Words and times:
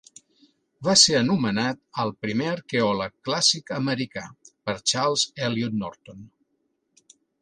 Va 0.85 0.93
ser 1.01 1.17
anomenat 1.17 1.81
"el 2.03 2.13
primer 2.25 2.47
arqueòleg 2.53 3.13
clàssic 3.29 3.69
americà" 3.81 4.25
per 4.49 4.75
Charles 4.93 5.27
Eliot 5.49 5.77
Norton. 5.83 6.25